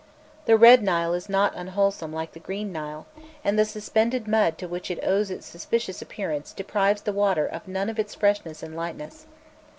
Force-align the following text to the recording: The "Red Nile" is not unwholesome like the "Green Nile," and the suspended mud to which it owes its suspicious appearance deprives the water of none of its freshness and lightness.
The 0.45 0.57
"Red 0.57 0.81
Nile" 0.81 1.13
is 1.13 1.29
not 1.29 1.53
unwholesome 1.55 2.11
like 2.11 2.31
the 2.31 2.39
"Green 2.39 2.71
Nile," 2.71 3.05
and 3.43 3.59
the 3.59 3.65
suspended 3.65 4.27
mud 4.27 4.57
to 4.57 4.67
which 4.67 4.89
it 4.89 4.97
owes 5.03 5.29
its 5.29 5.45
suspicious 5.45 6.01
appearance 6.01 6.53
deprives 6.53 7.03
the 7.03 7.13
water 7.13 7.45
of 7.45 7.67
none 7.67 7.87
of 7.87 7.99
its 7.99 8.15
freshness 8.15 8.63
and 8.63 8.75
lightness. 8.75 9.27